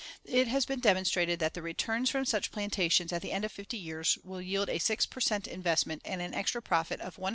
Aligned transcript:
It 0.25 0.47
has 0.47 0.65
been 0.65 0.79
demonstrated 0.79 1.37
that 1.41 1.53
the 1.53 1.61
returns 1.61 2.09
from 2.09 2.25
such 2.25 2.49
plantations 2.51 3.13
at 3.13 3.21
the 3.21 3.31
end 3.31 3.45
of 3.45 3.51
fifty 3.51 3.77
years 3.77 4.17
will 4.23 4.41
yield 4.41 4.67
a 4.67 4.79
six 4.79 5.05
per 5.05 5.19
cent 5.21 5.45
investment 5.45 6.01
and 6.03 6.23
an 6.23 6.33
extra 6.33 6.59
profit 6.59 6.99
of 7.01 7.17
$151. 7.17 7.29